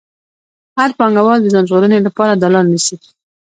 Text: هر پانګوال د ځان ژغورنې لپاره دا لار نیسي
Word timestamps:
هر 0.77 0.89
پانګوال 0.99 1.39
د 1.41 1.47
ځان 1.53 1.63
ژغورنې 1.69 1.99
لپاره 2.07 2.31
دا 2.35 2.47
لار 2.53 2.65
نیسي 2.71 2.95